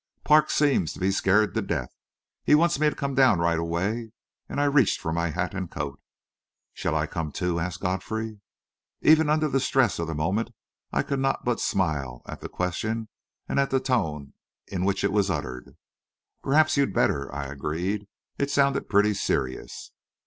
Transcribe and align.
"Parks 0.23 0.55
seems 0.55 0.93
to 0.93 0.99
be 0.99 1.11
scared 1.11 1.53
to 1.53 1.61
death. 1.61 1.93
He 2.43 2.55
wants 2.55 2.79
me 2.79 2.89
to 2.89 2.95
come 2.95 3.13
down 3.13 3.37
right 3.37 3.59
away," 3.59 4.13
and 4.49 4.59
I 4.59 4.63
reached 4.63 4.99
for 4.99 5.13
my 5.13 5.29
hat 5.29 5.53
and 5.53 5.69
coat. 5.69 5.99
"Shall 6.73 6.95
I 6.95 7.05
come, 7.05 7.31
too?" 7.31 7.59
asked 7.59 7.81
Godfrey. 7.81 8.41
Even 9.01 9.29
under 9.29 9.47
the 9.47 9.59
stress 9.59 9.99
of 9.99 10.07
the 10.07 10.15
moment, 10.15 10.49
I 10.91 11.03
could 11.03 11.19
not 11.19 11.45
but 11.45 11.59
smile 11.59 12.23
at 12.25 12.41
the 12.41 12.49
question 12.49 13.09
and 13.47 13.59
at 13.59 13.69
the 13.69 13.79
tone 13.79 14.33
in 14.65 14.85
which 14.85 15.03
it 15.03 15.11
was 15.11 15.29
uttered. 15.29 15.77
"Perhaps 16.41 16.77
you'd 16.77 16.95
better," 16.95 17.31
I 17.31 17.45
agreed. 17.45 18.07
"It 18.39 18.49
sounded 18.49 18.89
pretty 18.89 19.13
serious." 19.13 19.91